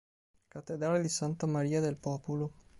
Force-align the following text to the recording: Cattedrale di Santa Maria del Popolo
Cattedrale 0.49 0.99
di 0.99 1.09
Santa 1.09 1.45
Maria 1.45 1.79
del 1.79 1.95
Popolo 1.95 2.51